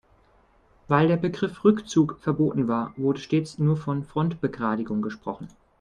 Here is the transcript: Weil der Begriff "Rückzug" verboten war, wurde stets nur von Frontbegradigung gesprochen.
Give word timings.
Weil 0.87 1.07
der 1.09 1.15
Begriff 1.17 1.63
"Rückzug" 1.63 2.17
verboten 2.21 2.67
war, 2.67 2.91
wurde 2.97 3.19
stets 3.19 3.59
nur 3.59 3.77
von 3.77 4.03
Frontbegradigung 4.03 5.03
gesprochen. 5.03 5.47